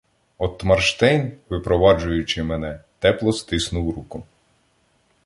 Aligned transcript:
Отмарштейн, 0.37 1.31
випроваджуючи 1.49 2.43
мене, 2.43 2.79
тепло 2.99 3.33
стиснув 3.33 3.95
руку. 3.95 4.23